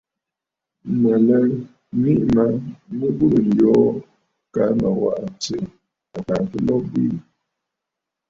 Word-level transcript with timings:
Mə̀ 1.01 1.17
lɛ 1.27 1.37
miʼì 2.01 2.25
ma 2.35 2.43
mɨ 2.97 3.05
burə̀ 3.17 3.45
yoo 3.59 3.87
kaa 4.53 4.69
mə 4.79 4.87
waʼà 5.01 5.21
tsiʼì 5.41 5.63
àtàà 6.17 6.37
fɨlo 6.49 6.75
bwiî. 6.89 7.11